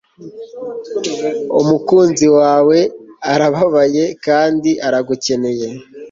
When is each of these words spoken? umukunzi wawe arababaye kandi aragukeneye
umukunzi 1.59 2.27
wawe 2.37 2.79
arababaye 3.33 4.05
kandi 4.25 4.71
aragukeneye 4.87 5.67